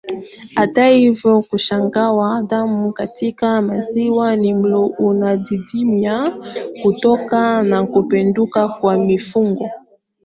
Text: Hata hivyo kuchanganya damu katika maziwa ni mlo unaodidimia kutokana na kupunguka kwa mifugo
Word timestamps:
Hata 0.55 0.87
hivyo 0.87 1.41
kuchanganya 1.41 2.43
damu 2.47 2.91
katika 2.93 3.61
maziwa 3.61 4.35
ni 4.35 4.53
mlo 4.53 4.85
unaodidimia 4.85 6.35
kutokana 6.83 7.63
na 7.63 7.87
kupunguka 7.87 8.67
kwa 8.69 8.97
mifugo 8.97 9.69